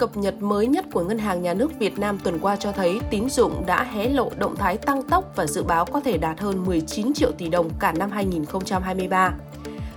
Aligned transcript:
Cập 0.00 0.16
nhật 0.16 0.42
mới 0.42 0.66
nhất 0.66 0.84
của 0.92 1.04
Ngân 1.04 1.18
hàng 1.18 1.42
Nhà 1.42 1.54
nước 1.54 1.78
Việt 1.78 1.98
Nam 1.98 2.18
tuần 2.24 2.38
qua 2.38 2.56
cho 2.56 2.72
thấy 2.72 3.00
tín 3.10 3.28
dụng 3.28 3.66
đã 3.66 3.84
hé 3.84 4.08
lộ 4.08 4.30
động 4.38 4.56
thái 4.56 4.76
tăng 4.76 5.02
tốc 5.02 5.32
và 5.36 5.46
dự 5.46 5.62
báo 5.62 5.84
có 5.84 6.00
thể 6.00 6.18
đạt 6.18 6.40
hơn 6.40 6.64
19 6.64 7.14
triệu 7.14 7.30
tỷ 7.32 7.48
đồng 7.48 7.70
cả 7.80 7.92
năm 7.92 8.10
2023. 8.10 9.34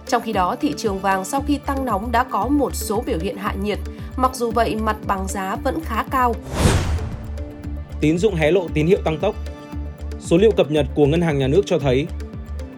Trong 0.08 0.22
khi 0.22 0.34
đó, 0.34 0.56
thị 0.62 0.74
trường 0.78 1.00
vàng 1.00 1.26
sau 1.26 1.44
khi 1.48 1.60
tăng 1.66 1.86
nóng 1.86 2.12
đã 2.12 2.24
có 2.24 2.48
một 2.48 2.76
số 2.76 3.04
biểu 3.06 3.18
hiện 3.22 3.38
hạ 3.38 3.56
nhiệt, 3.64 3.80
mặc 4.18 4.36
dù 4.36 4.52
vậy 4.52 4.76
mặt 4.76 4.98
bằng 5.08 5.28
giá 5.28 5.56
vẫn 5.56 5.80
khá 5.84 6.04
cao. 6.12 6.36
Tín 8.02 8.18
dụng 8.18 8.36
hé 8.36 8.52
lộ 8.52 8.68
tín 8.74 8.88
hiệu 8.88 9.00
tăng 9.06 9.20
tốc. 9.20 9.36
Số 10.20 10.38
liệu 10.38 10.52
cập 10.52 10.72
nhật 10.72 10.86
của 10.96 11.06
Ngân 11.06 11.22
hàng 11.22 11.38
Nhà 11.40 11.48
nước 11.48 11.62
cho 11.66 11.80
thấy, 11.80 12.08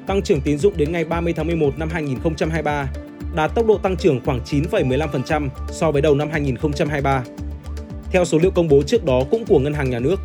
tăng 0.07 0.21
trưởng 0.21 0.41
tín 0.41 0.57
dụng 0.57 0.73
đến 0.77 0.91
ngày 0.91 1.05
30 1.05 1.33
tháng 1.33 1.47
11 1.47 1.77
năm 1.77 1.89
2023 1.91 2.87
đạt 3.35 3.55
tốc 3.55 3.65
độ 3.67 3.77
tăng 3.77 3.97
trưởng 3.97 4.21
khoảng 4.25 4.39
9,15% 4.45 5.49
so 5.71 5.91
với 5.91 6.01
đầu 6.01 6.15
năm 6.15 6.29
2023. 6.31 7.23
Theo 8.11 8.25
số 8.25 8.37
liệu 8.37 8.51
công 8.51 8.67
bố 8.67 8.83
trước 8.83 9.05
đó 9.05 9.21
cũng 9.31 9.45
của 9.45 9.59
Ngân 9.59 9.73
hàng 9.73 9.89
Nhà 9.89 9.99
nước, 9.99 10.19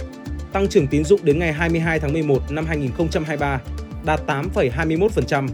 tăng 0.53 0.69
trưởng 0.69 0.87
tín 0.87 1.05
dụng 1.05 1.21
đến 1.23 1.39
ngày 1.39 1.53
22 1.53 2.01
tháng 2.01 2.13
11 2.13 2.39
năm 2.51 2.67
2023 2.67 3.61
đạt 4.05 4.21
8,21%. 4.27 5.49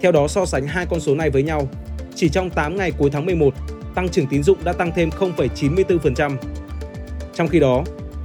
Theo 0.00 0.12
đó 0.12 0.28
so 0.28 0.46
sánh 0.46 0.66
hai 0.66 0.86
con 0.86 1.00
số 1.00 1.14
này 1.14 1.30
với 1.30 1.42
nhau, 1.42 1.68
chỉ 2.14 2.28
trong 2.28 2.50
8 2.50 2.76
ngày 2.76 2.92
cuối 2.98 3.10
tháng 3.10 3.26
11, 3.26 3.54
tăng 3.94 4.08
trưởng 4.08 4.26
tín 4.26 4.42
dụng 4.42 4.58
đã 4.64 4.72
tăng 4.72 4.92
thêm 4.96 5.10
0,94%. 5.10 6.36
Trong 7.34 7.48
khi 7.48 7.60
đó, 7.60 7.84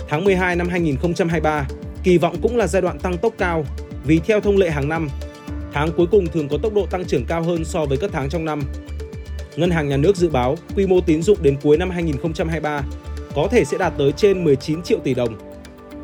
tháng 0.09 0.23
12 0.25 0.55
năm 0.55 0.67
2023 0.69 1.67
kỳ 2.03 2.17
vọng 2.17 2.35
cũng 2.41 2.57
là 2.57 2.67
giai 2.67 2.81
đoạn 2.81 2.99
tăng 2.99 3.17
tốc 3.17 3.33
cao 3.37 3.65
vì 4.03 4.19
theo 4.19 4.41
thông 4.41 4.57
lệ 4.57 4.69
hàng 4.69 4.89
năm, 4.89 5.09
Tháng 5.73 5.91
cuối 5.97 6.07
cùng 6.11 6.27
thường 6.27 6.49
có 6.49 6.57
tốc 6.57 6.73
độ 6.73 6.85
tăng 6.85 7.05
trưởng 7.05 7.25
cao 7.25 7.43
hơn 7.43 7.65
so 7.65 7.85
với 7.85 7.97
các 7.97 8.09
tháng 8.13 8.29
trong 8.29 8.45
năm. 8.45 8.61
Ngân 9.55 9.71
hàng 9.71 9.89
Nhà 9.89 9.97
nước 9.97 10.15
dự 10.15 10.29
báo 10.29 10.55
quy 10.75 10.87
mô 10.87 11.01
tín 11.01 11.21
dụng 11.21 11.37
đến 11.41 11.57
cuối 11.61 11.77
năm 11.77 11.89
2023 11.89 12.81
có 13.35 13.47
thể 13.51 13.65
sẽ 13.65 13.77
đạt 13.77 13.93
tới 13.97 14.11
trên 14.11 14.43
19 14.43 14.81
triệu 14.81 14.99
tỷ 14.99 15.13
đồng. 15.13 15.35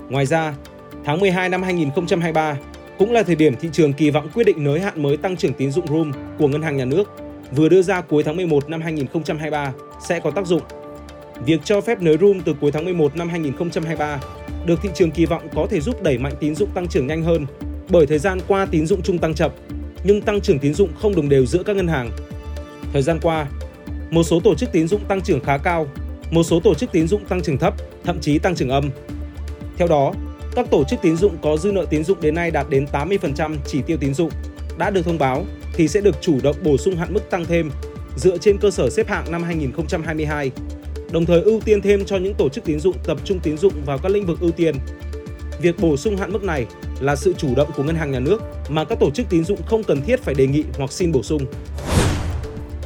Ngoài 0.10 0.26
ra, 0.26 0.56
tháng 1.06 1.20
12 1.20 1.50
năm 1.50 1.64
2023 1.64 2.58
cũng 2.98 3.12
là 3.12 3.24
thời 3.24 3.36
điểm 3.36 3.56
thị 3.56 3.70
trường 3.72 3.94
kỳ 3.94 4.10
vọng 4.10 4.30
quyết 4.34 4.44
định 4.44 4.64
nới 4.64 4.80
hạn 4.80 5.04
mới 5.04 5.18
tăng 5.18 5.38
trưởng 5.38 5.54
tín 5.54 5.72
dụng 5.72 5.88
room 5.88 6.12
của 6.40 6.48
Ngân 6.48 6.62
hàng 6.62 6.78
Nhà 6.78 6.86
nước 6.86 7.04
vừa 7.56 7.70
đưa 7.70 7.82
ra 7.82 8.02
cuối 8.02 8.24
tháng 8.24 8.36
11 8.36 8.70
năm 8.70 8.82
2023 8.82 9.74
sẽ 10.08 10.20
có 10.20 10.32
tác 10.32 10.48
dụng. 10.48 10.62
Việc 11.46 11.62
cho 11.64 11.82
phép 11.82 12.02
nới 12.02 12.18
room 12.18 12.42
từ 12.42 12.54
cuối 12.62 12.72
tháng 12.72 12.86
11 12.86 13.18
năm 13.18 13.30
2023 13.30 14.20
được 14.66 14.80
thị 14.82 14.90
trường 14.94 15.12
kỳ 15.12 15.26
vọng 15.26 15.48
có 15.56 15.68
thể 15.70 15.82
giúp 15.82 16.04
đẩy 16.04 16.18
mạnh 16.18 16.34
tín 16.40 16.56
dụng 16.56 16.70
tăng 16.74 16.88
trưởng 16.88 17.08
nhanh 17.08 17.24
hơn 17.24 17.46
bởi 17.90 18.06
thời 18.06 18.20
gian 18.20 18.40
qua 18.48 18.66
tín 18.66 18.86
dụng 18.86 19.02
chung 19.02 19.18
tăng 19.18 19.34
chậm, 19.34 19.52
nhưng 20.04 20.22
tăng 20.22 20.42
trưởng 20.42 20.60
tín 20.60 20.74
dụng 20.74 20.90
không 21.02 21.16
đồng 21.16 21.30
đều 21.30 21.46
giữa 21.46 21.64
các 21.64 21.76
ngân 21.76 21.88
hàng. 21.88 22.12
Thời 22.94 23.02
gian 23.02 23.20
qua, 23.22 23.48
một 24.12 24.24
số 24.24 24.40
tổ 24.40 24.56
chức 24.56 24.72
tín 24.72 24.88
dụng 24.88 25.02
tăng 25.08 25.22
trưởng 25.22 25.40
khá 25.40 25.58
cao, 25.58 25.88
một 26.32 26.44
số 26.44 26.60
tổ 26.60 26.74
chức 26.74 26.92
tín 26.92 27.08
dụng 27.08 27.26
tăng 27.26 27.42
trưởng 27.42 27.58
thấp, 27.58 27.74
thậm 28.04 28.20
chí 28.22 28.40
tăng 28.40 28.56
trưởng 28.56 28.70
âm. 28.70 28.90
Theo 29.78 29.88
đó, 29.88 30.14
các 30.56 30.72
tổ 30.72 30.84
chức 30.84 31.02
tín 31.02 31.16
dụng 31.16 31.38
có 31.42 31.58
dư 31.58 31.72
nợ 31.72 31.86
tín 31.90 32.04
dụng 32.04 32.22
đến 32.22 32.36
nay 32.36 32.52
đạt 32.52 32.70
đến 32.70 32.86
80% 32.92 33.56
chỉ 33.66 33.82
tiêu 33.82 33.98
tín 33.98 34.14
dụng 34.14 34.30
đã 34.78 34.90
được 34.90 35.06
thông 35.06 35.18
báo 35.18 35.46
thì 35.74 35.88
sẽ 35.88 36.02
được 36.02 36.16
chủ 36.22 36.38
động 36.44 36.56
bổ 36.64 36.78
sung 36.78 36.96
hạn 36.96 37.14
mức 37.14 37.30
tăng 37.30 37.46
thêm 37.46 37.72
dựa 38.18 38.38
trên 38.38 38.58
cơ 38.58 38.72
sở 38.72 38.90
xếp 38.90 39.08
hạng 39.08 39.32
năm 39.32 39.44
2022, 39.44 40.52
đồng 41.12 41.26
thời 41.26 41.42
ưu 41.42 41.62
tiên 41.66 41.82
thêm 41.82 42.06
cho 42.06 42.18
những 42.18 42.34
tổ 42.34 42.50
chức 42.50 42.64
tín 42.64 42.80
dụng 42.80 42.96
tập 43.06 43.18
trung 43.26 43.40
tín 43.40 43.58
dụng 43.58 43.74
vào 43.86 43.98
các 43.98 44.12
lĩnh 44.12 44.26
vực 44.26 44.40
ưu 44.40 44.52
tiên. 44.52 44.76
Việc 45.60 45.80
bổ 45.80 45.98
sung 45.98 46.18
hạn 46.18 46.34
mức 46.34 46.44
này 46.44 46.66
là 47.00 47.16
sự 47.16 47.34
chủ 47.38 47.48
động 47.56 47.70
của 47.78 47.84
ngân 47.84 47.96
hàng 47.96 48.12
nhà 48.12 48.20
nước 48.20 48.42
mà 48.70 48.86
các 48.86 49.00
tổ 49.00 49.10
chức 49.12 49.26
tín 49.30 49.44
dụng 49.44 49.60
không 49.66 49.84
cần 49.84 50.02
thiết 50.02 50.24
phải 50.24 50.36
đề 50.36 50.48
nghị 50.48 50.64
hoặc 50.78 50.92
xin 50.92 51.12
bổ 51.12 51.24
sung. 51.24 51.46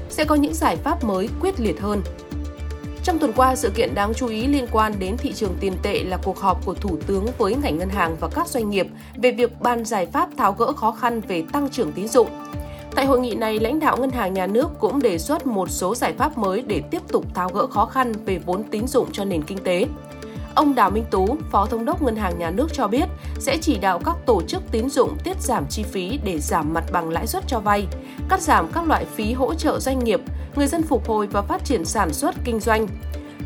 Sẽ 0.09 0.25
có 0.25 0.35
những 0.35 0.53
giải 0.53 0.75
pháp 0.75 1.03
mới 1.03 1.29
quyết 1.41 1.59
liệt 1.59 1.79
hơn. 1.79 2.01
Trong 3.03 3.19
tuần 3.19 3.33
qua, 3.35 3.55
sự 3.55 3.69
kiện 3.69 3.95
đáng 3.95 4.13
chú 4.13 4.27
ý 4.27 4.47
liên 4.47 4.67
quan 4.71 4.93
đến 4.99 5.17
thị 5.17 5.33
trường 5.33 5.55
tiền 5.59 5.73
tệ 5.81 6.03
là 6.03 6.17
cuộc 6.23 6.37
họp 6.37 6.65
của 6.65 6.73
Thủ 6.73 6.97
tướng 7.07 7.25
với 7.37 7.55
ngành 7.55 7.77
ngân 7.77 7.89
hàng 7.89 8.15
và 8.19 8.27
các 8.27 8.47
doanh 8.47 8.69
nghiệp 8.69 8.87
về 9.15 9.31
việc 9.31 9.61
ban 9.61 9.85
giải 9.85 10.05
pháp 10.05 10.29
tháo 10.37 10.53
gỡ 10.53 10.73
khó 10.73 10.91
khăn 10.91 11.21
về 11.27 11.43
tăng 11.51 11.69
trưởng 11.69 11.91
tín 11.91 12.07
dụng. 12.07 12.27
Tại 12.95 13.05
hội 13.05 13.19
nghị 13.19 13.35
này, 13.35 13.59
lãnh 13.59 13.79
đạo 13.79 13.97
ngân 13.97 14.09
hàng 14.09 14.33
nhà 14.33 14.47
nước 14.47 14.67
cũng 14.79 15.01
đề 15.01 15.17
xuất 15.17 15.47
một 15.47 15.69
số 15.69 15.95
giải 15.95 16.13
pháp 16.17 16.37
mới 16.37 16.63
để 16.67 16.81
tiếp 16.91 17.01
tục 17.07 17.25
tháo 17.35 17.49
gỡ 17.49 17.67
khó 17.67 17.85
khăn 17.85 18.13
về 18.25 18.39
vốn 18.45 18.63
tín 18.71 18.87
dụng 18.87 19.11
cho 19.11 19.25
nền 19.25 19.43
kinh 19.43 19.57
tế. 19.57 19.85
Ông 20.55 20.75
Đào 20.75 20.89
Minh 20.89 21.05
Tú, 21.11 21.37
Phó 21.51 21.65
Thống 21.65 21.85
đốc 21.85 22.01
Ngân 22.01 22.15
hàng 22.15 22.39
Nhà 22.39 22.51
nước 22.51 22.67
cho 22.73 22.87
biết 22.87 23.05
sẽ 23.39 23.57
chỉ 23.61 23.77
đạo 23.77 23.99
các 24.05 24.15
tổ 24.25 24.41
chức 24.41 24.63
tín 24.71 24.89
dụng 24.89 25.17
tiết 25.23 25.41
giảm 25.41 25.65
chi 25.69 25.83
phí 25.83 26.19
để 26.23 26.39
giảm 26.39 26.73
mặt 26.73 26.83
bằng 26.91 27.09
lãi 27.09 27.27
suất 27.27 27.43
cho 27.47 27.59
vay, 27.59 27.87
cắt 28.29 28.41
giảm 28.41 28.67
các 28.73 28.87
loại 28.87 29.05
phí 29.05 29.33
hỗ 29.33 29.53
trợ 29.53 29.79
doanh 29.79 29.99
nghiệp, 29.99 30.21
người 30.55 30.67
dân 30.67 30.83
phục 30.83 31.07
hồi 31.07 31.27
và 31.27 31.41
phát 31.41 31.65
triển 31.65 31.85
sản 31.85 32.13
xuất 32.13 32.35
kinh 32.43 32.59
doanh. 32.59 32.87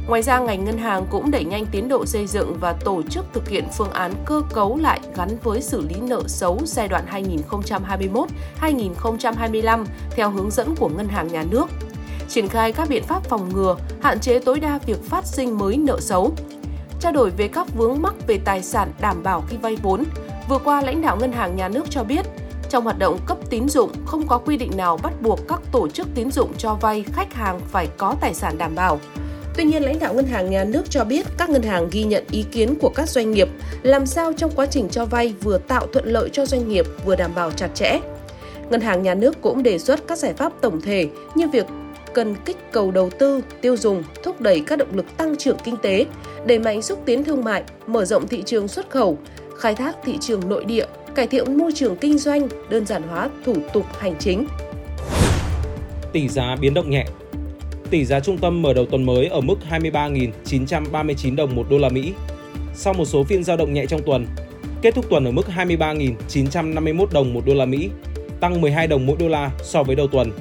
Ngoài 0.08 0.22
ra, 0.22 0.40
ngành 0.40 0.66
ngân 0.66 0.78
hàng 0.78 1.06
cũng 1.12 1.32
đẩy 1.32 1.44
nhanh 1.44 1.66
tiến 1.72 1.88
độ 1.88 2.06
xây 2.06 2.28
dựng 2.28 2.58
và 2.60 2.74
tổ 2.74 3.02
chức 3.10 3.26
thực 3.34 3.50
hiện 3.50 3.66
phương 3.78 3.92
án 3.92 4.14
cơ 4.26 4.42
cấu 4.54 4.78
lại 4.78 5.00
gắn 5.16 5.30
với 5.44 5.62
xử 5.62 5.82
lý 5.82 5.96
nợ 6.02 6.22
xấu 6.28 6.60
giai 6.66 6.88
đoạn 6.88 7.06
2021-2025 8.62 9.86
theo 10.12 10.30
hướng 10.30 10.52
dẫn 10.52 10.76
của 10.76 10.90
Ngân 10.90 11.08
hàng 11.08 11.28
Nhà 11.28 11.44
nước 11.52 11.66
triển 12.30 12.48
khai 12.48 12.72
các 12.72 12.90
biện 12.90 13.04
pháp 13.04 13.24
phòng 13.24 13.50
ngừa, 13.54 13.76
hạn 14.02 14.20
chế 14.20 14.40
tối 14.40 14.60
đa 14.60 14.80
việc 14.86 15.04
phát 15.04 15.26
sinh 15.26 15.58
mới 15.58 15.78
nợ 15.78 16.00
xấu, 16.00 16.34
trao 17.04 17.12
đổi 17.12 17.30
về 17.30 17.48
các 17.48 17.68
vướng 17.76 18.02
mắc 18.02 18.14
về 18.28 18.40
tài 18.46 18.64
sản 18.64 18.92
đảm 19.02 19.24
bảo 19.24 19.44
khi 19.50 19.58
vay 19.58 19.76
vốn. 19.76 20.04
Vừa 20.50 20.58
qua, 20.58 20.82
lãnh 20.82 21.02
đạo 21.02 21.18
Ngân 21.18 21.32
hàng 21.32 21.56
Nhà 21.56 21.68
nước 21.68 21.84
cho 21.90 22.04
biết, 22.04 22.26
trong 22.70 22.84
hoạt 22.84 23.00
động 23.00 23.20
cấp 23.26 23.38
tín 23.50 23.70
dụng 23.70 23.92
không 24.06 24.28
có 24.28 24.38
quy 24.38 24.58
định 24.58 24.72
nào 24.78 24.98
bắt 25.04 25.22
buộc 25.22 25.40
các 25.48 25.62
tổ 25.72 25.90
chức 25.90 26.08
tín 26.16 26.32
dụng 26.32 26.54
cho 26.58 26.74
vay 26.82 27.06
khách 27.14 27.34
hàng 27.34 27.60
phải 27.72 27.88
có 27.98 28.16
tài 28.22 28.34
sản 28.34 28.58
đảm 28.58 28.76
bảo. 28.76 29.00
Tuy 29.56 29.64
nhiên, 29.64 29.84
lãnh 29.84 30.00
đạo 30.00 30.14
Ngân 30.14 30.26
hàng 30.26 30.52
Nhà 30.52 30.64
nước 30.64 30.90
cho 30.90 31.04
biết 31.04 31.26
các 31.38 31.50
ngân 31.50 31.62
hàng 31.62 31.88
ghi 31.92 32.04
nhận 32.04 32.24
ý 32.32 32.46
kiến 32.52 32.76
của 32.82 32.90
các 32.90 33.10
doanh 33.10 33.32
nghiệp 33.32 33.50
làm 33.82 34.06
sao 34.06 34.34
trong 34.34 34.52
quá 34.56 34.66
trình 34.66 34.90
cho 34.90 35.06
vay 35.06 35.34
vừa 35.42 35.58
tạo 35.58 35.88
thuận 35.94 36.06
lợi 36.06 36.30
cho 36.34 36.46
doanh 36.46 36.70
nghiệp 36.70 36.86
vừa 37.06 37.16
đảm 37.16 37.32
bảo 37.36 37.52
chặt 37.52 37.70
chẽ. 37.74 38.00
Ngân 38.70 38.82
hàng 38.82 39.04
Nhà 39.04 39.14
nước 39.14 39.42
cũng 39.42 39.64
đề 39.64 39.80
xuất 39.80 40.08
các 40.08 40.18
giải 40.18 40.34
pháp 40.34 40.54
tổng 40.62 40.82
thể 40.82 41.10
như 41.36 41.48
việc 41.48 41.66
cần 42.14 42.36
kích 42.46 42.58
cầu 42.72 42.92
đầu 42.92 43.10
tư, 43.10 43.42
tiêu 43.62 43.78
dùng, 43.78 44.04
thúc 44.24 44.42
đẩy 44.42 44.64
các 44.68 44.76
động 44.80 44.96
lực 44.96 45.18
tăng 45.18 45.36
trưởng 45.36 45.58
kinh 45.64 45.78
tế, 45.78 46.06
đẩy 46.46 46.60
mạnh 46.60 46.82
xúc 46.82 47.02
tiến 47.06 47.24
thương 47.24 47.44
mại, 47.44 47.64
mở 47.88 48.06
rộng 48.06 48.28
thị 48.28 48.44
trường 48.46 48.68
xuất 48.68 48.90
khẩu, 48.90 49.18
khai 49.58 49.76
thác 49.76 49.96
thị 50.04 50.18
trường 50.22 50.50
nội 50.50 50.66
địa, 50.66 50.86
cải 51.16 51.28
thiện 51.28 51.58
môi 51.58 51.72
trường 51.76 51.96
kinh 51.96 52.18
doanh, 52.18 52.48
đơn 52.70 52.86
giản 52.86 53.04
hóa 53.04 53.30
thủ 53.46 53.56
tục 53.74 53.86
hành 54.00 54.16
chính. 54.20 54.48
Tỷ 56.12 56.28
giá 56.30 56.56
biến 56.62 56.74
động 56.74 56.90
nhẹ. 56.90 57.06
Tỷ 57.90 58.06
giá 58.06 58.20
trung 58.20 58.38
tâm 58.38 58.62
mở 58.62 58.74
đầu 58.74 58.86
tuần 58.86 59.06
mới 59.06 59.28
ở 59.28 59.42
mức 59.42 59.56
23.939 59.70 61.36
đồng 61.36 61.56
một 61.56 61.66
đô 61.70 61.78
la 61.78 61.90
Mỹ. 61.90 62.14
Sau 62.76 62.94
một 62.94 63.06
số 63.06 63.24
phiên 63.24 63.44
giao 63.44 63.58
động 63.58 63.74
nhẹ 63.74 63.86
trong 63.86 64.02
tuần, 64.06 64.26
kết 64.82 64.96
thúc 64.96 65.06
tuần 65.10 65.26
ở 65.26 65.32
mức 65.32 65.46
23.951 65.56 67.06
đồng 67.14 67.34
một 67.34 67.42
đô 67.46 67.54
la 67.54 67.66
Mỹ, 67.66 67.90
tăng 68.40 68.62
12 68.62 68.88
đồng 68.88 69.06
mỗi 69.06 69.16
đô 69.20 69.28
la 69.28 69.52
so 69.64 69.84
với 69.84 69.96
đầu 69.96 70.08
tuần. 70.08 70.32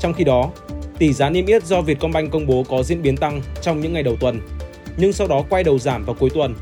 Trong 0.00 0.12
khi 0.12 0.24
đó, 0.24 0.50
Tỷ 0.98 1.12
giá 1.12 1.30
niêm 1.30 1.46
yết 1.46 1.64
do 1.64 1.80
Vietcombank 1.80 2.30
công 2.30 2.46
bố 2.46 2.64
có 2.68 2.82
diễn 2.82 3.02
biến 3.02 3.16
tăng 3.16 3.42
trong 3.62 3.80
những 3.80 3.92
ngày 3.92 4.02
đầu 4.02 4.16
tuần, 4.20 4.40
nhưng 4.96 5.12
sau 5.12 5.26
đó 5.26 5.44
quay 5.50 5.64
đầu 5.64 5.78
giảm 5.78 6.04
vào 6.04 6.16
cuối 6.18 6.30
tuần. 6.34 6.54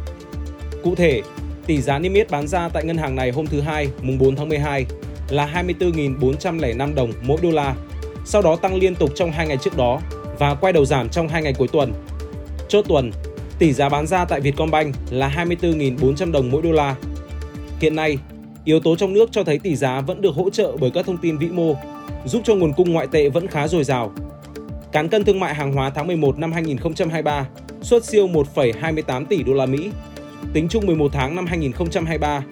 Cụ 0.82 0.94
thể, 0.94 1.22
tỷ 1.66 1.80
giá 1.80 1.98
niêm 1.98 2.14
yết 2.14 2.30
bán 2.30 2.48
ra 2.48 2.68
tại 2.68 2.84
ngân 2.84 2.96
hàng 2.96 3.16
này 3.16 3.30
hôm 3.30 3.46
thứ 3.46 3.60
Hai, 3.60 3.88
mùng 4.02 4.18
4 4.18 4.36
tháng 4.36 4.48
12 4.48 4.86
là 5.28 5.64
24.405 5.80 6.94
đồng 6.94 7.12
mỗi 7.22 7.38
đô 7.42 7.50
la, 7.50 7.74
sau 8.24 8.42
đó 8.42 8.56
tăng 8.56 8.76
liên 8.76 8.94
tục 8.94 9.10
trong 9.14 9.32
hai 9.32 9.46
ngày 9.46 9.56
trước 9.56 9.76
đó 9.76 10.00
và 10.38 10.54
quay 10.54 10.72
đầu 10.72 10.84
giảm 10.84 11.08
trong 11.08 11.28
hai 11.28 11.42
ngày 11.42 11.54
cuối 11.58 11.68
tuần. 11.68 11.92
Chốt 12.68 12.84
tuần, 12.88 13.10
tỷ 13.58 13.72
giá 13.72 13.88
bán 13.88 14.06
ra 14.06 14.24
tại 14.24 14.40
Vietcombank 14.40 14.94
là 15.10 15.46
24.400 15.60 16.32
đồng 16.32 16.50
mỗi 16.50 16.62
đô 16.62 16.72
la. 16.72 16.96
Hiện 17.80 17.96
nay, 17.96 18.18
yếu 18.64 18.80
tố 18.80 18.96
trong 18.96 19.12
nước 19.12 19.28
cho 19.32 19.44
thấy 19.44 19.58
tỷ 19.58 19.76
giá 19.76 20.00
vẫn 20.00 20.20
được 20.20 20.34
hỗ 20.34 20.50
trợ 20.50 20.76
bởi 20.80 20.90
các 20.90 21.06
thông 21.06 21.18
tin 21.18 21.38
vĩ 21.38 21.48
mô, 21.48 21.74
giúp 22.24 22.42
cho 22.44 22.54
nguồn 22.54 22.72
cung 22.72 22.92
ngoại 22.92 23.06
tệ 23.06 23.28
vẫn 23.28 23.46
khá 23.46 23.68
dồi 23.68 23.84
dào 23.84 24.12
Cán 24.96 25.08
cân 25.08 25.24
thương 25.24 25.40
mại 25.40 25.54
hàng 25.54 25.72
hóa 25.72 25.90
tháng 25.90 26.06
11 26.06 26.38
năm 26.38 26.52
2023 26.52 27.46
xuất 27.82 28.04
siêu 28.04 28.28
1,28 28.28 29.26
tỷ 29.26 29.42
đô 29.42 29.52
la 29.52 29.66
Mỹ. 29.66 29.90
Tính 30.52 30.68
chung 30.68 30.86
11 30.86 31.12
tháng 31.12 31.36
năm 31.36 31.46
2023, 31.46 32.44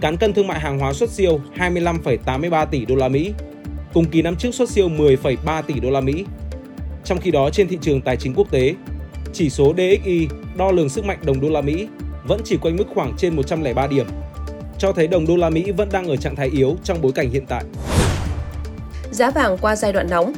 cán 0.00 0.16
cân 0.16 0.32
thương 0.32 0.46
mại 0.46 0.60
hàng 0.60 0.78
hóa 0.78 0.92
xuất 0.92 1.10
siêu 1.10 1.40
25,83 1.56 2.66
tỷ 2.66 2.84
đô 2.84 2.94
la 2.94 3.08
Mỹ. 3.08 3.32
cùng 3.94 4.04
kỳ 4.04 4.22
năm 4.22 4.36
trước 4.36 4.54
xuất 4.54 4.68
siêu 4.70 4.88
10,3 4.88 5.62
tỷ 5.62 5.80
đô 5.80 5.90
la 5.90 6.00
Mỹ. 6.00 6.24
Trong 7.04 7.20
khi 7.20 7.30
đó 7.30 7.50
trên 7.50 7.68
thị 7.68 7.78
trường 7.80 8.00
tài 8.00 8.16
chính 8.16 8.34
quốc 8.34 8.50
tế, 8.50 8.74
chỉ 9.32 9.50
số 9.50 9.74
DXY 9.76 10.28
đo 10.56 10.70
lường 10.70 10.88
sức 10.88 11.04
mạnh 11.04 11.18
đồng 11.24 11.40
đô 11.40 11.48
la 11.48 11.60
Mỹ 11.60 11.88
vẫn 12.24 12.40
chỉ 12.44 12.56
quanh 12.56 12.76
mức 12.76 12.86
khoảng 12.94 13.12
trên 13.18 13.36
103 13.36 13.86
điểm, 13.86 14.06
cho 14.78 14.92
thấy 14.92 15.08
đồng 15.08 15.26
đô 15.26 15.36
la 15.36 15.50
Mỹ 15.50 15.70
vẫn 15.70 15.88
đang 15.92 16.06
ở 16.08 16.16
trạng 16.16 16.36
thái 16.36 16.48
yếu 16.48 16.76
trong 16.84 17.02
bối 17.02 17.12
cảnh 17.12 17.30
hiện 17.30 17.46
tại. 17.48 17.64
Giá 19.10 19.30
vàng 19.30 19.58
qua 19.60 19.76
giai 19.76 19.92
đoạn 19.92 20.10
nóng 20.10 20.32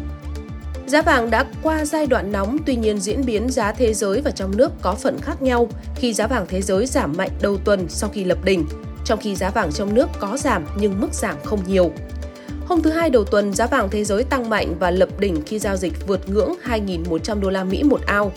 Giá 0.87 1.03
vàng 1.03 1.31
đã 1.31 1.45
qua 1.63 1.85
giai 1.85 2.07
đoạn 2.07 2.33
nóng, 2.33 2.59
tuy 2.67 2.77
nhiên 2.77 3.01
diễn 3.01 3.25
biến 3.25 3.51
giá 3.51 3.73
thế 3.73 3.95
giới 3.95 4.21
và 4.21 4.31
trong 4.31 4.57
nước 4.57 4.73
có 4.81 4.95
phần 4.95 5.19
khác 5.23 5.43
nhau 5.43 5.69
khi 5.97 6.15
giá 6.15 6.27
vàng 6.27 6.47
thế 6.49 6.63
giới 6.63 6.87
giảm 6.87 7.13
mạnh 7.17 7.31
đầu 7.41 7.57
tuần 7.65 7.89
sau 7.89 8.11
khi 8.11 8.25
lập 8.25 8.39
đỉnh, 8.45 8.67
trong 9.05 9.19
khi 9.19 9.35
giá 9.35 9.51
vàng 9.51 9.73
trong 9.73 9.95
nước 9.95 10.09
có 10.19 10.37
giảm 10.37 10.65
nhưng 10.77 11.01
mức 11.01 11.09
giảm 11.13 11.37
không 11.45 11.61
nhiều. 11.67 11.93
Hôm 12.67 12.83
thứ 12.83 12.91
hai 12.91 13.11
đầu 13.11 13.25
tuần, 13.25 13.53
giá 13.55 13.67
vàng 13.67 13.89
thế 13.91 14.05
giới 14.05 14.25
tăng 14.25 14.51
mạnh 14.51 14.75
và 14.79 14.91
lập 14.91 15.09
đỉnh 15.19 15.43
khi 15.47 15.59
giao 15.59 15.77
dịch 15.77 16.07
vượt 16.07 16.29
ngưỡng 16.29 16.53
2.100 16.65 17.41
đô 17.41 17.51
la 17.51 17.65
Mỹ 17.65 17.83
một 17.83 18.01
ao. 18.07 18.33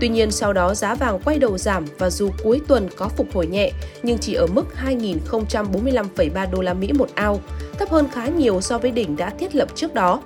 Tuy 0.00 0.08
nhiên 0.08 0.30
sau 0.30 0.52
đó 0.52 0.74
giá 0.74 0.94
vàng 0.94 1.20
quay 1.24 1.38
đầu 1.38 1.58
giảm 1.58 1.84
và 1.98 2.10
dù 2.10 2.30
cuối 2.44 2.60
tuần 2.68 2.88
có 2.96 3.08
phục 3.08 3.26
hồi 3.34 3.46
nhẹ 3.46 3.72
nhưng 4.02 4.18
chỉ 4.18 4.34
ở 4.34 4.46
mức 4.46 4.64
2.045,3 4.84 6.50
đô 6.50 6.60
la 6.60 6.74
Mỹ 6.74 6.92
một 6.92 7.08
ao, 7.14 7.40
thấp 7.78 7.90
hơn 7.90 8.08
khá 8.12 8.26
nhiều 8.26 8.60
so 8.60 8.78
với 8.78 8.90
đỉnh 8.90 9.16
đã 9.16 9.30
thiết 9.30 9.54
lập 9.54 9.68
trước 9.74 9.94
đó. 9.94 10.22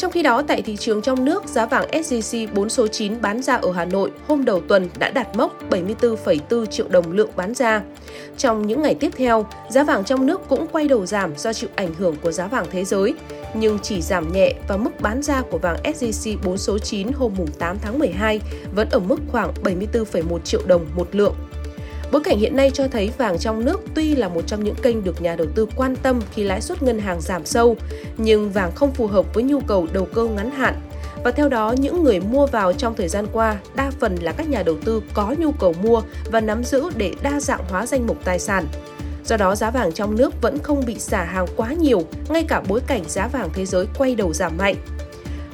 Trong 0.00 0.12
khi 0.12 0.22
đó, 0.22 0.42
tại 0.42 0.62
thị 0.62 0.76
trường 0.76 1.02
trong 1.02 1.24
nước, 1.24 1.46
giá 1.46 1.66
vàng 1.66 1.88
SJC 1.90 2.54
4 2.54 2.68
số 2.68 2.86
9 2.86 3.20
bán 3.20 3.42
ra 3.42 3.56
ở 3.56 3.72
Hà 3.72 3.84
Nội 3.84 4.10
hôm 4.28 4.44
đầu 4.44 4.60
tuần 4.60 4.88
đã 4.98 5.10
đạt 5.10 5.36
mốc 5.36 5.70
74,4 5.70 6.66
triệu 6.66 6.88
đồng 6.88 7.12
lượng 7.12 7.30
bán 7.36 7.54
ra. 7.54 7.82
Trong 8.36 8.66
những 8.66 8.82
ngày 8.82 8.94
tiếp 8.94 9.10
theo, 9.16 9.46
giá 9.70 9.84
vàng 9.84 10.04
trong 10.04 10.26
nước 10.26 10.40
cũng 10.48 10.66
quay 10.72 10.88
đầu 10.88 11.06
giảm 11.06 11.36
do 11.36 11.52
chịu 11.52 11.70
ảnh 11.76 11.94
hưởng 11.94 12.16
của 12.22 12.32
giá 12.32 12.46
vàng 12.46 12.66
thế 12.70 12.84
giới, 12.84 13.14
nhưng 13.54 13.78
chỉ 13.78 14.02
giảm 14.02 14.32
nhẹ 14.32 14.54
và 14.68 14.76
mức 14.76 15.00
bán 15.00 15.22
ra 15.22 15.42
của 15.50 15.58
vàng 15.58 15.76
SJC 15.84 16.36
4 16.44 16.58
số 16.58 16.78
9 16.78 17.12
hôm 17.12 17.34
8 17.58 17.76
tháng 17.82 17.98
12 17.98 18.40
vẫn 18.74 18.88
ở 18.90 18.98
mức 18.98 19.18
khoảng 19.32 19.52
74,1 19.64 20.38
triệu 20.44 20.60
đồng 20.66 20.86
một 20.96 21.08
lượng. 21.12 21.34
Bối 22.12 22.22
cảnh 22.24 22.38
hiện 22.38 22.56
nay 22.56 22.70
cho 22.74 22.88
thấy 22.88 23.10
vàng 23.18 23.38
trong 23.38 23.64
nước 23.64 23.80
tuy 23.94 24.14
là 24.14 24.28
một 24.28 24.42
trong 24.46 24.64
những 24.64 24.74
kênh 24.82 25.04
được 25.04 25.22
nhà 25.22 25.36
đầu 25.36 25.46
tư 25.54 25.66
quan 25.76 25.96
tâm 25.96 26.20
khi 26.34 26.44
lãi 26.44 26.60
suất 26.60 26.82
ngân 26.82 26.98
hàng 26.98 27.20
giảm 27.20 27.46
sâu, 27.46 27.76
nhưng 28.16 28.50
vàng 28.50 28.72
không 28.74 28.92
phù 28.92 29.06
hợp 29.06 29.34
với 29.34 29.44
nhu 29.44 29.60
cầu 29.60 29.86
đầu 29.92 30.08
cơ 30.14 30.24
ngắn 30.24 30.50
hạn. 30.50 30.80
Và 31.24 31.30
theo 31.30 31.48
đó, 31.48 31.74
những 31.78 32.04
người 32.04 32.20
mua 32.20 32.46
vào 32.46 32.72
trong 32.72 32.94
thời 32.94 33.08
gian 33.08 33.26
qua 33.32 33.56
đa 33.74 33.90
phần 34.00 34.16
là 34.16 34.32
các 34.32 34.48
nhà 34.48 34.62
đầu 34.62 34.76
tư 34.84 35.02
có 35.14 35.34
nhu 35.38 35.52
cầu 35.52 35.74
mua 35.82 36.02
và 36.32 36.40
nắm 36.40 36.64
giữ 36.64 36.90
để 36.96 37.12
đa 37.22 37.40
dạng 37.40 37.64
hóa 37.68 37.86
danh 37.86 38.06
mục 38.06 38.16
tài 38.24 38.38
sản. 38.38 38.66
Do 39.24 39.36
đó, 39.36 39.54
giá 39.54 39.70
vàng 39.70 39.92
trong 39.92 40.16
nước 40.16 40.42
vẫn 40.42 40.58
không 40.58 40.82
bị 40.86 40.98
xả 40.98 41.24
hàng 41.24 41.46
quá 41.56 41.72
nhiều, 41.72 42.02
ngay 42.28 42.44
cả 42.48 42.62
bối 42.68 42.80
cảnh 42.86 43.04
giá 43.08 43.28
vàng 43.28 43.48
thế 43.54 43.66
giới 43.66 43.86
quay 43.98 44.14
đầu 44.14 44.32
giảm 44.32 44.56
mạnh. 44.56 44.74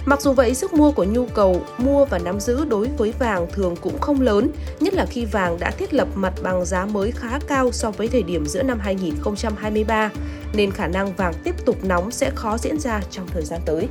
Mặc 0.06 0.20
dù 0.20 0.32
vậy, 0.32 0.54
sức 0.54 0.74
mua 0.74 0.92
của 0.92 1.04
nhu 1.04 1.26
cầu 1.26 1.62
mua 1.78 2.04
và 2.04 2.18
nắm 2.18 2.40
giữ 2.40 2.64
đối 2.64 2.88
với 2.98 3.12
vàng 3.18 3.46
thường 3.52 3.74
cũng 3.80 4.00
không 4.00 4.20
lớn, 4.20 4.50
nhất 4.80 4.94
là 4.94 5.06
khi 5.06 5.24
vàng 5.24 5.58
đã 5.60 5.70
thiết 5.70 5.94
lập 5.94 6.08
mặt 6.14 6.32
bằng 6.42 6.64
giá 6.64 6.86
mới 6.86 7.10
khá 7.10 7.38
cao 7.48 7.72
so 7.72 7.90
với 7.90 8.08
thời 8.08 8.22
điểm 8.22 8.46
giữa 8.46 8.62
năm 8.62 8.78
2023, 8.80 10.10
nên 10.54 10.70
khả 10.70 10.86
năng 10.86 11.12
vàng 11.12 11.34
tiếp 11.44 11.54
tục 11.64 11.84
nóng 11.84 12.10
sẽ 12.10 12.30
khó 12.34 12.58
diễn 12.58 12.78
ra 12.78 13.00
trong 13.10 13.26
thời 13.26 13.42
gian 13.42 13.60
tới. 13.66 13.88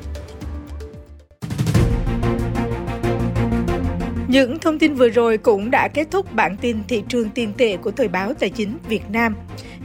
Những 4.27 4.59
thông 4.59 4.79
tin 4.79 4.95
vừa 4.95 5.09
rồi 5.09 5.37
cũng 5.37 5.71
đã 5.71 5.87
kết 5.87 6.07
thúc 6.11 6.33
bản 6.33 6.57
tin 6.61 6.77
thị 6.87 7.03
trường 7.09 7.29
tiền 7.29 7.53
tệ 7.57 7.77
của 7.77 7.91
Thời 7.91 8.07
báo 8.07 8.33
Tài 8.33 8.49
chính 8.49 8.77
Việt 8.87 9.09
Nam. 9.09 9.35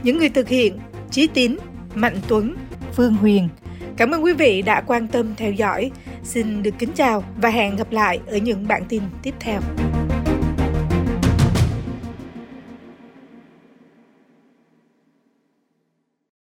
Những 0.03 0.17
người 0.17 0.29
thực 0.29 0.47
hiện 0.47 0.79
Chí 1.11 1.27
Tín, 1.27 1.57
Mạnh 1.95 2.17
Tuấn, 2.27 2.55
Phương 2.93 3.13
Huyền. 3.13 3.49
Cảm 3.97 4.11
ơn 4.11 4.23
quý 4.23 4.33
vị 4.33 4.61
đã 4.61 4.81
quan 4.81 5.07
tâm 5.07 5.33
theo 5.37 5.51
dõi. 5.51 5.91
Xin 6.23 6.63
được 6.63 6.71
kính 6.79 6.91
chào 6.95 7.23
và 7.37 7.49
hẹn 7.49 7.75
gặp 7.75 7.91
lại 7.91 8.19
ở 8.27 8.37
những 8.37 8.67
bản 8.67 8.83
tin 8.89 9.03
tiếp 9.23 9.33
theo. 9.39 9.61